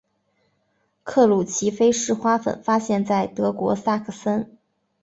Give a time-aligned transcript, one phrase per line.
[1.03, 4.57] 克鲁奇菲氏花粉发现在德国萨克森。